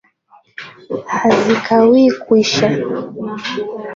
[1.25, 2.67] Hazikawii kwisha